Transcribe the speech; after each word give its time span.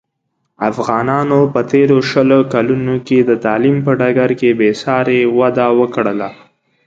افغانانو 0.69 1.39
په 1.53 1.61
تېرو 1.71 1.97
شلو 2.11 2.39
کلونوکې 2.53 3.17
د 3.29 3.31
تعلیم 3.45 3.77
په 3.85 3.91
ډګر 3.99 4.31
کې 4.39 4.49
بې 4.59 4.71
ساري 4.83 5.21
وده 5.39 5.67
وکړله. 5.79 6.29